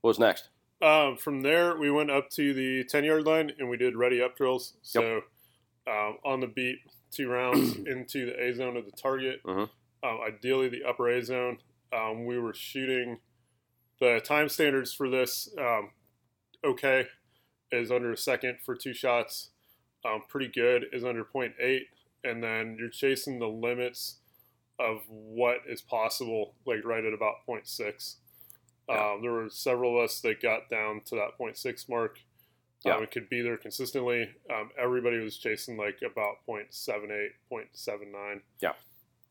[0.00, 0.48] What was next?
[0.80, 4.20] Um, from there, we went up to the 10 yard line and we did ready
[4.20, 4.74] up drills.
[4.82, 5.22] So
[5.86, 6.78] um, on the beat,
[7.12, 9.42] two rounds into the A zone of the target.
[9.44, 9.68] Mhm.
[10.04, 11.58] Um, ideally, the upper A zone.
[11.92, 13.18] Um, we were shooting
[14.00, 15.48] the time standards for this.
[15.56, 15.90] Um,
[16.64, 17.06] okay,
[17.70, 19.50] is under a second for two shots.
[20.04, 21.82] Um, pretty good is under 0.8,
[22.24, 24.16] and then you're chasing the limits
[24.80, 28.16] of what is possible, like right at about 0.6.
[28.88, 29.12] Yeah.
[29.12, 32.18] Um, there were several of us that got down to that 0.6 mark.
[32.84, 32.96] Yeah.
[32.96, 34.28] Um, it could be there consistently.
[34.50, 38.40] Um, everybody was chasing like about 0.78, 0.79.
[38.60, 38.70] Yeah.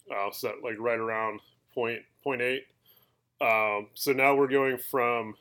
[0.09, 1.41] Uh, so that, like right around
[1.73, 2.59] point, 0.8.
[3.41, 5.35] Um, so now we're going from,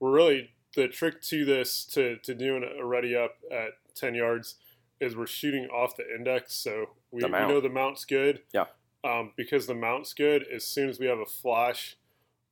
[0.00, 4.54] we're really, the trick to this, to, to doing a ready up at 10 yards,
[5.00, 6.54] is we're shooting off the index.
[6.54, 8.42] So we, we know the mount's good.
[8.54, 8.66] Yeah.
[9.04, 11.96] Um, because the mount's good, as soon as we have a flash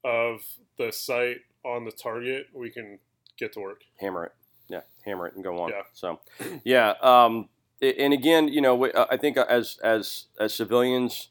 [0.05, 0.41] of
[0.79, 2.99] the sight on the target, we can
[3.39, 3.83] get to work.
[4.01, 4.33] hammer it.
[4.69, 5.71] Yeah, hammer it and go on.
[5.71, 5.83] Yeah.
[5.93, 6.21] So,
[6.65, 6.95] yeah.
[7.03, 7.49] Um,
[7.83, 11.29] and again, you know, I think as as as civilians,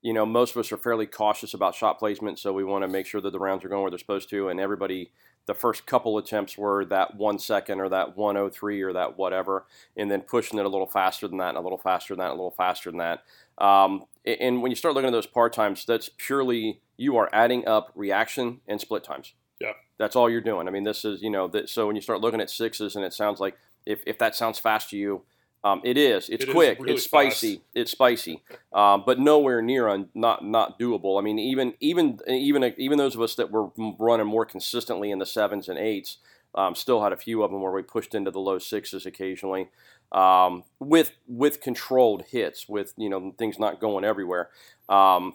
[0.00, 2.88] you know, most of us are fairly cautious about shot placement, so we want to
[2.88, 4.48] make sure that the rounds are going where they're supposed to.
[4.48, 5.12] And everybody,
[5.46, 10.10] the first couple attempts were that one second or that 103 or that whatever, and
[10.10, 12.40] then pushing it a little faster than that, and a little faster than that, and
[12.40, 13.22] a little faster than that.
[13.58, 17.66] Um, and when you start looking at those part times, that's purely you are adding
[17.66, 19.32] up reaction and split times.
[19.60, 19.72] Yeah.
[19.98, 20.68] That's all you're doing.
[20.68, 23.04] I mean, this is, you know, that, so when you start looking at sixes and
[23.04, 25.22] it sounds like, if, if that sounds fast to you,
[25.64, 26.28] um, it is.
[26.28, 26.78] It's It is quick.
[26.80, 27.62] really it's spicy.
[27.74, 31.20] It's spicy, um, but nowhere near on not not doable.
[31.20, 35.20] I mean, even even even even those of us that were running more consistently in
[35.20, 36.18] the sevens and eights
[36.54, 39.68] um, still had a few of them where we pushed into the low sixes occasionally,
[40.12, 44.50] um, with with controlled hits, with you know things not going everywhere.
[44.88, 45.34] Um,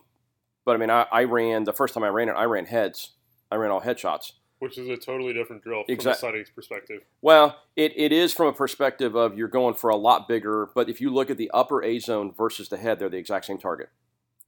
[0.66, 3.12] but I mean, I, I ran the first time I ran it, I ran heads.
[3.52, 4.34] I ran all headshots.
[4.60, 7.02] which is a totally different drill from Exact- a sightings perspective.
[7.22, 10.90] Well, it, it is from a perspective of you're going for a lot bigger, but
[10.90, 13.58] if you look at the upper A zone versus the head, they're the exact same
[13.58, 13.90] target.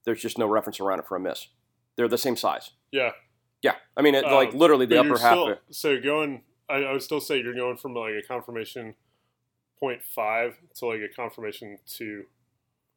[0.04, 1.48] There's just no reference around it for a miss.
[1.96, 2.72] They're the same size.
[2.92, 3.12] Yeah,
[3.62, 5.34] Yeah, I mean, it, Uh, like literally the upper half.
[5.34, 8.96] still- of- so going, I, I would still say you're going from like a confirmation
[9.82, 12.26] 0.5 to like a confirmation two.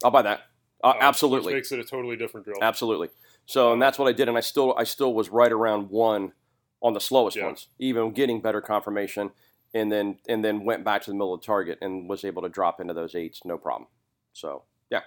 [0.03, 0.41] I'll buy that.
[0.83, 2.57] Uh, um, absolutely, which makes it a totally different drill.
[2.61, 3.09] absolutely.
[3.45, 6.33] So, and that's what I did, and I still, I still was right around one
[6.81, 7.45] on the slowest Yeah.
[7.45, 9.31] ones, even getting better confirmation,
[9.73, 12.41] and then and then went back to the middle of the target and was able
[12.41, 13.87] to drop into those eights, no problem.
[14.33, 15.01] So, yeah,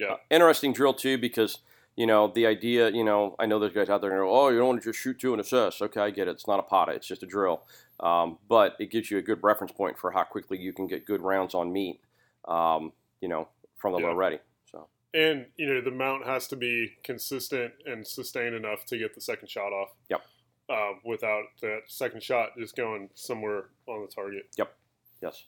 [0.00, 0.12] Yeah.
[0.14, 1.58] Uh, interesting drill too because
[1.96, 2.90] you know the idea.
[2.90, 4.88] You know, I know there's guys out there who go, "Oh, you don't want to
[4.90, 6.32] just shoot two and assess." Okay, I get it.
[6.32, 6.92] It's not a potta.
[6.92, 7.62] It's just a drill.
[8.00, 11.06] Um, but it gives you a good reference point for how quickly you can get
[11.06, 12.00] good rounds on meat.
[12.46, 14.08] Um, you know, from the Yeah.
[14.08, 14.38] low ready.
[14.70, 19.14] So And you know the mount has to be consistent and sustained enough to get
[19.14, 19.94] the second shot off.
[20.10, 20.22] Yep.
[20.68, 24.48] Um, without that second shot just going somewhere on the target.
[24.56, 24.74] Yep.
[25.22, 25.44] Yes.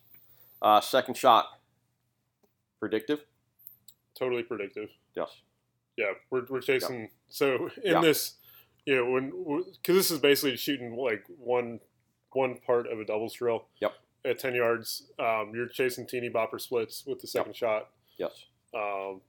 [0.63, 1.47] Uh, second shot.
[2.79, 3.25] Predictive.
[4.15, 4.91] Totally predictive.
[5.15, 5.41] Yes.
[5.97, 7.11] Yeah, we're, we're chasing.
[7.29, 8.01] So in Yeah.
[8.01, 8.35] this,
[8.85, 9.31] you know, when
[9.73, 11.81] because this is basically shooting like one
[12.33, 13.67] one part of a doubles drill.
[13.81, 13.93] Yep.
[14.25, 17.89] At ten yards, um, you're chasing teeny bopper splits with the second shot.
[18.19, 18.45] Yes.
[18.75, 19.23] Um,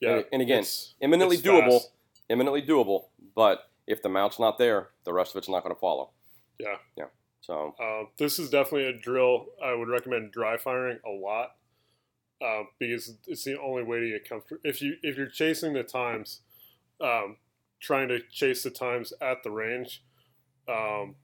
[0.00, 1.80] yeah, And- and again, it's- Imminently it's doable.
[1.80, 1.92] fast.
[2.28, 3.06] Imminently doable.
[3.34, 6.10] But if the mount's not there, the rest of it's not going to follow.
[6.58, 6.76] Yeah.
[6.96, 7.06] Yeah.
[7.40, 11.56] So Um, this is definitely a drill I would recommend dry firing a lot
[12.44, 14.60] uh, because it's the only way to get comfortable.
[14.64, 16.40] If you if you're chasing the times,
[17.00, 17.36] um,
[17.80, 20.02] trying to chase the times at the range,
[20.68, 21.14] um,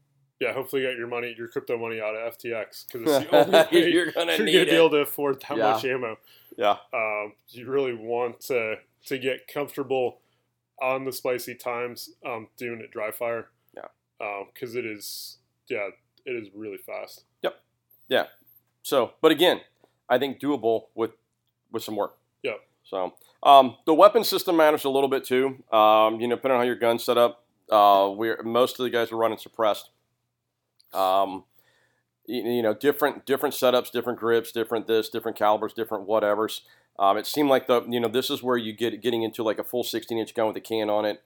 [0.41, 3.37] yeah, hopefully you got your money, your crypto money out of FTX because it's the
[3.73, 4.75] only way you're going to you're need gonna be it.
[4.79, 5.73] able to afford that Yeah.
[5.73, 6.19] much ammo.
[6.57, 6.77] Yeah.
[6.93, 10.21] Um, you really want to to get comfortable
[10.81, 13.49] on the spicy times um, doing it dry fire.
[13.75, 14.45] Yeah.
[14.53, 15.89] Because it is, yeah,
[16.27, 17.25] it is really fast.
[17.43, 17.55] Yep.
[18.09, 18.25] Yeah.
[18.83, 19.61] So, but again,
[20.11, 21.13] I think doable with
[21.73, 22.17] with some work.
[22.43, 22.61] Yep.
[22.83, 25.63] So um, the weapon system matters a little bit too.
[25.73, 28.91] Um, you know, depending on how your gun's set up, uh, we're most of the
[28.91, 29.91] guys are running suppressed.
[30.93, 31.45] Um,
[32.27, 36.61] you, you know, different different setups, different grips, different this, different calibers, different whatevers.
[36.99, 39.59] Um, it seemed like the you know this is where you get getting into like
[39.59, 41.23] a full 16 inch gun with a can on it.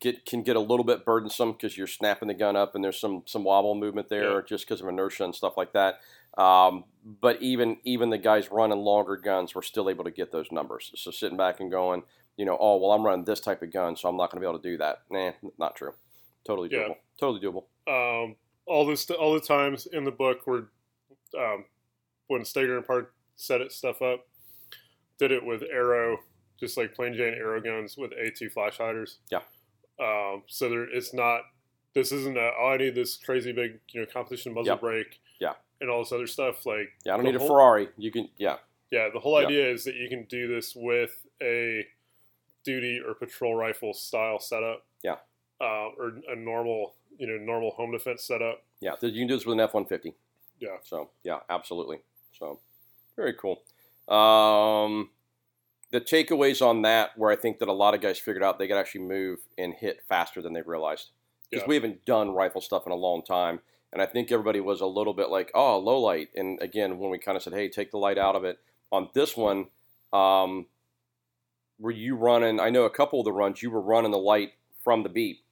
[0.00, 2.98] Get, can get a little bit burdensome because you're snapping the gun up and there's
[2.98, 4.40] some some wobble movement there Yeah.
[4.46, 6.00] just because of inertia and stuff like that.
[6.38, 10.50] Um, but even even the guys running longer guns were still able to get those
[10.50, 10.90] numbers.
[10.96, 12.02] So sitting back and going,
[12.38, 14.46] you know, oh well, I'm running this type of gun, so I'm not going to
[14.46, 15.02] be able to do that.
[15.10, 15.92] Nah, not true.
[16.46, 16.88] Totally Yeah.
[16.88, 16.96] doable.
[17.18, 17.64] Totally doable.
[18.26, 18.36] um,
[18.66, 20.68] all this all the times in the book where
[21.38, 21.66] um,
[22.28, 24.26] when Stoeger and Park set it stuff up,
[25.18, 26.20] did it with Aero,
[26.58, 29.18] just like plain Jane Aero guns with A2 flash hiders.
[29.30, 29.40] Yeah.
[30.00, 31.42] Um, so there, it's not.
[31.94, 32.50] This isn't a.
[32.58, 34.80] Oh, I need this crazy big, you know, competition muzzle Yep.
[34.80, 35.20] brake.
[35.40, 35.54] Yeah.
[35.80, 36.64] And all this other stuff.
[36.66, 37.88] Like, Yeah, I don't need a Ferrari.
[37.96, 38.56] You can, yeah,
[38.90, 41.86] yeah, the whole idea is that you can do this with a
[42.64, 44.84] duty or patrol rifle style setup.
[45.02, 45.16] Yeah.
[45.60, 48.62] Uh, or a normal, you know, normal home defense setup.
[48.80, 48.92] yeah.
[49.00, 50.14] You can do this with an F one fifty.
[50.58, 50.76] Yeah.
[50.82, 52.00] So yeah, absolutely.
[52.38, 52.60] So
[53.16, 53.62] very cool.
[54.14, 55.10] Um,
[55.90, 58.68] the takeaways on that, where I think that a lot of guys figured out they
[58.68, 61.10] could actually move and hit faster than they realized,
[61.50, 61.68] because Yeah.
[61.68, 63.60] we haven't done rifle stuff in a long time,
[63.92, 66.28] and I think everybody was a little bit like, oh, low light.
[66.36, 68.58] And again, when we kind of said, hey, take the light out of it.
[68.92, 69.66] On this one,
[70.12, 70.66] um,
[71.78, 72.60] were you running?
[72.60, 74.52] I know a couple of the runs you were running the light
[74.84, 75.42] from the beep.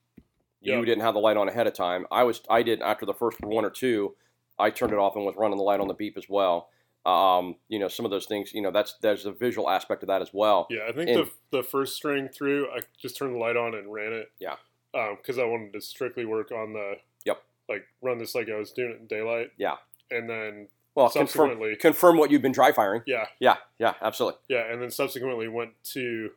[0.61, 0.85] You Yeah.
[0.85, 2.07] didn't have the light on ahead of time.
[2.11, 2.43] I was.
[2.51, 4.17] I did after the first one or two.
[4.59, 6.69] I turned it off and was running the light on the beep as well.
[7.07, 8.53] Um, you know, some of those things.
[8.53, 10.67] You know, that's there's a visual aspect of that as well.
[10.71, 13.75] Yeah, I think And- the the first string through, I just turned the light on
[13.75, 14.31] and ran it.
[14.39, 14.57] Yeah.
[14.93, 16.95] Because I wanted to strictly work on the.
[17.25, 17.43] Yep.
[17.69, 19.53] Like run this like I was doing it in daylight.
[19.59, 19.77] Yeah.
[20.11, 23.03] And then Well, confirm subsequently, confirm what you've been dry firing.
[23.07, 24.41] yeah, Yeah, yeah, absolutely.
[24.49, 26.31] yeah, and then subsequently went to,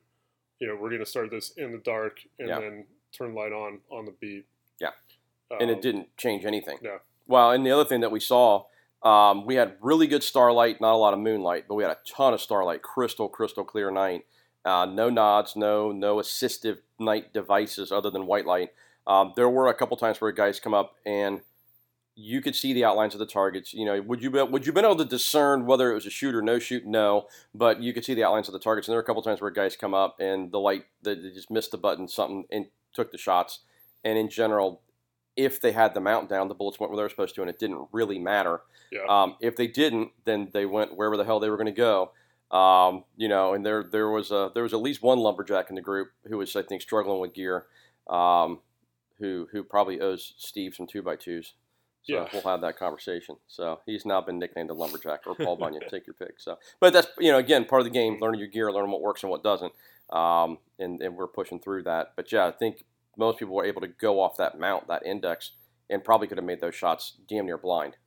[0.60, 2.60] you know, we're going to start this in the dark and Yeah.
[2.60, 4.46] then turn light on on the beat.
[4.80, 4.92] Yeah.
[5.52, 6.78] and Um, it didn't change anything.
[6.82, 7.00] No.
[7.28, 8.66] Well, and the other thing that we saw,
[9.04, 11.98] um, we had really good starlight, not a lot of moonlight, but we had a
[12.08, 14.26] ton of starlight, crystal, crystal clear night.
[14.64, 18.70] Uh, no nods, no no assistive night devices other than white light.
[19.08, 21.42] Um, there were a couple times where guys come up and
[22.16, 23.74] you could see the outlines of the targets.
[23.74, 26.12] You know, would you be, would you been able to discern whether it was a
[26.12, 26.86] shoot or no shoot?
[26.86, 28.88] No, but you could see the outlines of the targets.
[28.88, 31.32] And there were a couple times where guys come up and the light they they
[31.32, 33.60] just missed the button, something, and took the shots.
[34.04, 34.82] And in general,
[35.36, 37.50] if they had the mount down, the bullets went where they were supposed to, and
[37.50, 38.62] it didn't really matter.
[38.92, 39.06] Yeah.
[39.10, 42.12] Um, if they didn't, then they went wherever the hell they were going to go.
[42.56, 45.76] Um, you know, and there there was a there was at least one lumberjack in
[45.76, 47.66] the group who was I think struggling with gear,
[48.10, 48.60] um,
[49.20, 51.54] who who probably owes Steve some two by twos.
[52.04, 52.28] So Yeah.
[52.34, 53.38] we'll have that conversation.
[53.48, 55.84] So he's now been nicknamed a lumberjack or Paul Bunyan.
[55.90, 56.40] take your pick.
[56.40, 59.02] So, but that's you know again part of the game, learning your gear, learning what
[59.02, 59.72] works and what doesn't,
[60.10, 62.14] um, and and we're pushing through that.
[62.18, 62.84] But yeah, I think
[63.18, 65.52] most people were able to go off that mount, that index,
[65.90, 67.98] and probably could have made those shots damn near blind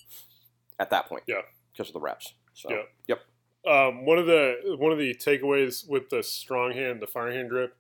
[0.79, 1.25] at that point.
[1.27, 1.43] Yeah.
[1.73, 2.35] because of the reps.
[2.55, 2.83] So Yeah.
[3.09, 3.21] yep,
[3.67, 7.49] Um, one of the one of the takeaways with the strong hand, the fire hand
[7.51, 7.77] grip,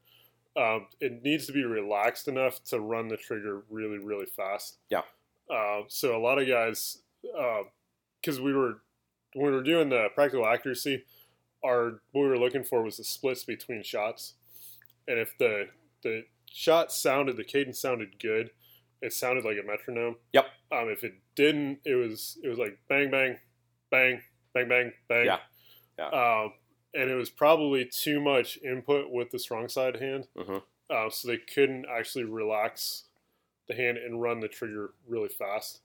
[0.57, 4.79] um, it needs to be relaxed enough to run the trigger really, really fast.
[4.91, 5.03] Yeah.
[5.49, 7.03] Uh, so a lot of guys,
[8.21, 8.83] because we were
[9.35, 11.05] when we were doing the practical accuracy,
[11.65, 14.35] our what we were looking for was the splits between shots,
[15.07, 15.69] and if the
[16.03, 18.51] the shot sounded, the cadence sounded good,
[19.03, 20.17] it sounded like a metronome.
[20.33, 20.47] Yep.
[20.73, 23.39] Um, if it didn't, it was it was like bang bang,
[23.91, 24.23] bang
[24.55, 25.27] bang bang bang.
[25.27, 25.39] Yeah.
[25.99, 26.09] Yeah.
[26.09, 26.53] Um,
[26.95, 30.29] and it was probably too much input with the strong side hand,
[30.91, 33.05] uh, so they couldn't actually relax
[33.69, 35.81] the hand and run the trigger really fast.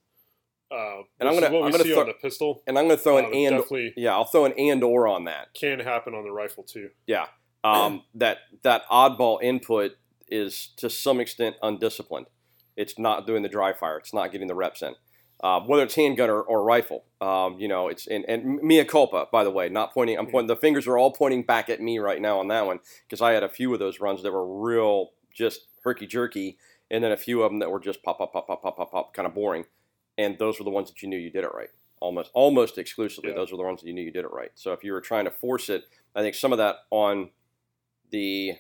[0.72, 3.02] Uh, And I'm gonna- I'm gonna see throw- on the pistol and I'm going to
[3.04, 5.52] throw an and yeah, I'll throw an and or on that.
[5.56, 6.92] can happen on the rifle too.
[7.08, 7.26] Yeah,
[7.64, 9.98] um, that that oddball input
[10.32, 12.28] is to some extent undisciplined.
[12.76, 13.98] It's not doing the dry fire.
[13.98, 14.96] It's not getting the reps in.
[15.42, 19.28] Uh, whether it's handgun or, or rifle, um, you know, it's and, and mea culpa.
[19.32, 20.18] By the way, not pointing.
[20.18, 20.48] I'm pointing.
[20.48, 23.32] The fingers are all pointing back at me right now on that one because I
[23.32, 26.58] had a few of those runs that were real, just herky jerky,
[26.92, 28.92] and then a few of them that were just pop, pop, pop, pop, pop, pop,
[28.92, 29.66] pop, kind of boring.
[30.18, 31.70] And those were the ones that you knew you did it right,
[32.02, 33.30] almost, almost exclusively.
[33.30, 33.38] Yeah.
[33.38, 34.52] Those were the ones that you knew you did it right.
[34.56, 37.30] So if you were trying to force it, I think some of that on
[38.12, 38.56] the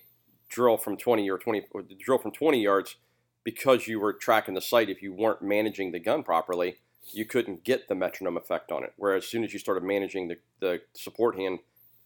[0.49, 2.95] drill from 20 or 20 or drill from 20 yards
[3.43, 6.77] because you were tracking the sight if you weren't managing the gun properly
[7.11, 10.27] you couldn't get the metronome effect on it whereas as soon as you started managing
[10.27, 11.59] the, the support hand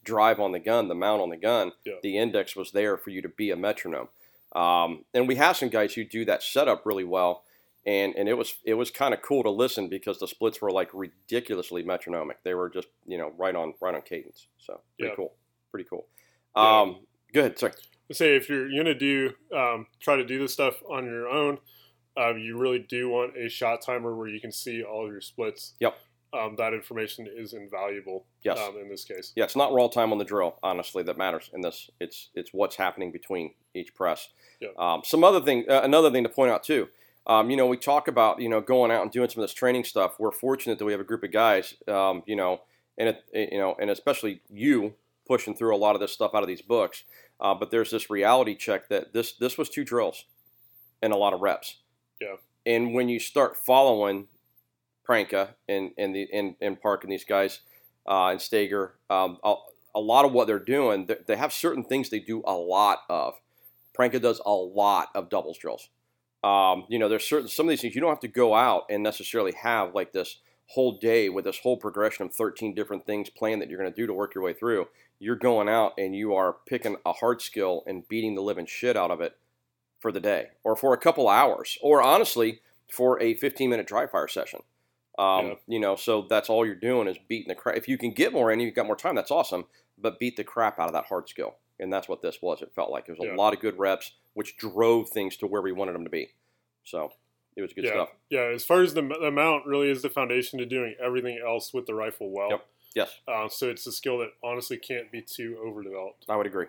[0.04, 1.94] drive on the gun the mount on the gun Yeah.
[2.04, 4.10] the index was there for you to be a metronome
[4.54, 7.44] Um, and we have some guys who do that setup really well.
[7.86, 10.72] And, and it was it was kind of cool to listen because the splits were
[10.72, 12.38] like ridiculously metronomic.
[12.44, 14.48] They were just you know right on right on cadence.
[14.58, 15.16] So pretty Yeah.
[15.18, 15.34] cool,
[15.72, 16.06] pretty cool.
[16.56, 16.82] Yeah.
[16.82, 17.00] Um,
[17.34, 17.58] Good.
[17.60, 17.74] Sorry.
[18.12, 21.60] Say if you're gonna do um, try to do this stuff on your own,
[22.18, 25.22] um, you really do want a shot timer where you can see all of your
[25.22, 25.74] splits.
[25.80, 25.98] Yep.
[26.34, 28.26] Um, that information is invaluable.
[28.44, 28.60] Yes.
[28.60, 29.34] Um, in this case.
[29.36, 31.90] Yeah, it's not raw time on the drill, honestly, that matters in this.
[32.00, 34.30] It's it's what's happening between each press.
[34.60, 34.70] Yeah.
[34.78, 36.90] Um, some other thing, uh, another thing to point out too.
[37.26, 39.54] Um, you know, we talk about you know going out and doing some of this
[39.54, 40.16] training stuff.
[40.20, 41.76] We're fortunate that we have a group of guys.
[41.88, 42.62] Um, you know,
[42.98, 44.96] and it, you know, and especially you
[45.28, 47.04] pushing through a lot of this stuff out of these books.
[47.44, 50.26] Uh, but there's this reality check that this this was two drills
[51.02, 51.82] and a lot of reps.
[52.22, 52.38] Yeah.
[52.66, 54.28] And when you start following
[55.08, 57.60] Pranka and and the and, and Park and these guys
[58.08, 59.56] uh, and Stoeger, um, a,
[59.94, 63.00] a lot of what they're doing, they, they have certain things they do a lot
[63.10, 63.36] of.
[63.94, 65.90] Pranka does a lot of doubles drills.
[66.44, 68.84] Um, you know, there's certain some of these things you don't have to go out
[68.90, 70.40] and necessarily have like this
[70.74, 73.96] whole day with this whole progression of 13 different things planned that you're going to
[73.96, 74.88] do to work your way through.
[75.20, 78.98] You're going out and you are picking a hard skill and beating the living shit
[78.98, 79.38] out of it
[80.00, 82.60] for the day or for a couple hours or honestly
[82.92, 84.62] for a 15 minute dry fire session.
[85.18, 85.54] Um, Yeah.
[85.68, 87.78] You know, so that's all you're doing is beating the crap.
[87.78, 89.16] If you can get more in, you've got more time.
[89.16, 89.66] That's awesome.
[89.98, 92.62] But beat the crap out of that hard skill, and that's what this was.
[92.64, 93.36] It felt like it was a Yeah.
[93.36, 96.34] lot of good reps, which drove things to where we wanted them to be.
[96.84, 97.14] So
[97.56, 97.92] it was good yeah.
[97.92, 98.10] stuff.
[98.30, 98.52] Yeah.
[98.54, 101.86] As far as the, the mount really is the foundation to doing everything else with
[101.86, 102.50] the rifle well.
[102.50, 102.66] Yep.
[102.96, 106.26] Yes, Uh, so it's a skill that honestly can't be too overdeveloped.
[106.30, 106.68] I would agree.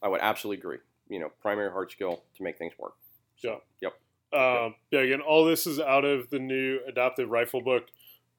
[0.00, 0.78] I would absolutely agree.
[1.08, 2.94] You know, primary hard skill to make things work.
[3.42, 3.56] Yeah.
[3.80, 3.94] Yep.
[4.32, 7.88] Um, yeah, again, all this is out of the new adaptive rifle book.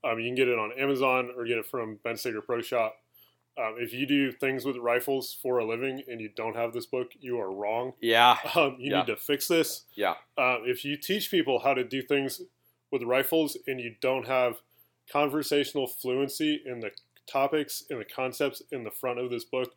[0.03, 2.95] Um, you can get it on Amazon or get it from Ben Stoeger Pro Shop.
[3.57, 6.85] Um, if you do things with rifles for a living and you don't have this
[6.85, 7.93] book, you are wrong.
[8.01, 8.37] Yeah.
[8.55, 8.99] Um, you Yeah.
[8.99, 9.83] need to fix this.
[9.93, 10.15] Yeah.
[10.37, 12.41] Um, if you teach people how to do things
[12.91, 14.57] with rifles and you don't have
[15.09, 16.91] conversational fluency in the
[17.27, 19.73] topics and the concepts in the front of this book,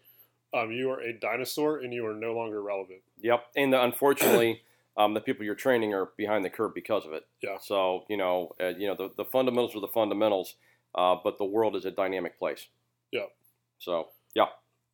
[0.55, 3.01] um, you are a dinosaur and you are no longer relevant.
[3.21, 3.47] Yep.
[3.57, 4.63] And the, unfortunately,
[4.97, 7.27] um, the people you're training are behind the curve because of it.
[7.43, 7.59] Yeah.
[7.61, 10.55] So you know, uh, you know, the, the fundamentals are the fundamentals,
[10.95, 12.67] uh, but the world is a dynamic place.
[13.13, 13.27] Yeah.
[13.79, 14.47] So yeah.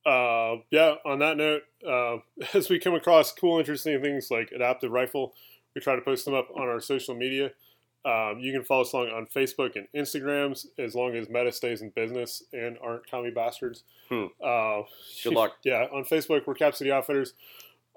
[0.07, 2.19] uh, yeah, on that note, uh,
[2.55, 5.35] as we come across cool, interesting things like adaptive rifle,
[5.75, 7.51] we try to post them up on our social media.
[8.07, 11.81] Um, you can follow us along on Facebook and Instagrams as long as Meta stays
[11.81, 13.83] in business and aren't commie bastards.
[14.11, 14.27] Hmm.
[14.43, 14.83] Uh,
[15.23, 15.57] Good luck.
[15.65, 17.33] Yeah, on Facebook, we're Cap City Outfitters.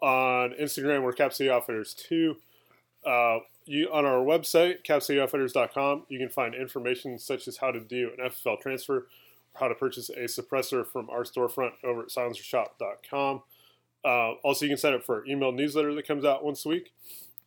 [0.02, 2.38] On Instagram, we're Cap City Outfitters too.
[3.06, 8.12] Uh, you, on our website, capcityoutfitters.com, you can find information such as how to do
[8.18, 9.08] an FFL transfer,
[9.60, 13.42] how to purchase a suppressor from our storefront over at silencershop.com.
[14.06, 16.70] Uh, also, you can sign up for our email newsletter that comes out once a
[16.70, 16.94] week,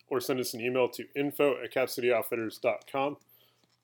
[0.08, 3.16] or send us an email to info at capcityoutfitters.com.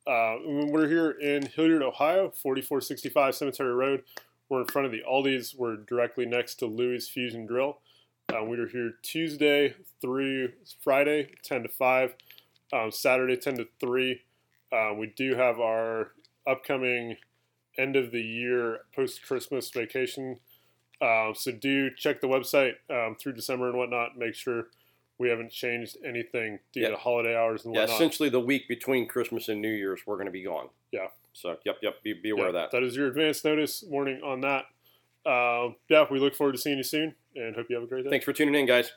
[0.06, 4.04] Uh, we're here in Hilliard, Ohio, 4465 Cemetery Road.
[4.48, 5.54] We're in front of the Aldi's.
[5.56, 7.78] We're directly next to Louis Fusion Grill.
[8.32, 12.14] Uh, we are here Tuesday through Friday, 10 to 5,
[12.72, 14.22] um, Saturday, 10 to 3.
[14.72, 16.12] Uh, we do have our
[16.46, 17.16] upcoming
[17.78, 20.38] end of the year post Christmas vacation.
[21.00, 24.16] Uh, so do check the website um, through December and whatnot.
[24.16, 24.68] Make sure
[25.18, 26.90] we haven't changed anything due Yeah.
[26.90, 27.88] to holiday hours and whatnot.
[27.90, 27.94] Yeah.
[27.96, 30.68] Essentially, the week between Christmas and New Year's, we're going to be gone.
[30.92, 31.08] Yeah.
[31.32, 32.02] So yep, yep.
[32.02, 32.70] Be, be aware Yeah, of that.
[32.72, 34.64] That is your advance notice warning on that.
[35.30, 38.04] Um, yeah, we look forward to seeing you soon and hope you have a great
[38.04, 38.10] day.
[38.10, 38.92] Thanks for tuning in, guys.